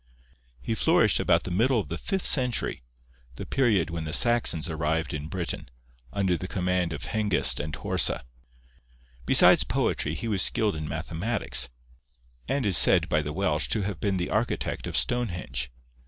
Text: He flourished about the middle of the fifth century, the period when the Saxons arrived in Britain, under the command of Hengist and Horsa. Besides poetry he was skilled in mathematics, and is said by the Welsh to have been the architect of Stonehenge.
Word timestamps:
He 0.59 0.73
flourished 0.73 1.19
about 1.19 1.43
the 1.43 1.51
middle 1.51 1.79
of 1.79 1.89
the 1.89 1.97
fifth 1.99 2.25
century, 2.25 2.81
the 3.35 3.45
period 3.45 3.91
when 3.91 4.05
the 4.05 4.13
Saxons 4.13 4.67
arrived 4.67 5.13
in 5.13 5.27
Britain, 5.27 5.69
under 6.11 6.35
the 6.35 6.47
command 6.47 6.91
of 6.91 7.03
Hengist 7.05 7.59
and 7.59 7.75
Horsa. 7.75 8.25
Besides 9.27 9.63
poetry 9.63 10.15
he 10.15 10.27
was 10.27 10.41
skilled 10.41 10.75
in 10.75 10.89
mathematics, 10.89 11.69
and 12.47 12.65
is 12.65 12.79
said 12.79 13.09
by 13.09 13.21
the 13.21 13.31
Welsh 13.31 13.69
to 13.69 13.83
have 13.83 13.99
been 13.99 14.17
the 14.17 14.31
architect 14.31 14.87
of 14.87 14.97
Stonehenge. 14.97 15.71